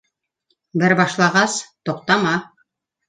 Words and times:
—Бер 0.83 0.95
башлағас, 1.01 1.59
туҡтама 1.91 2.33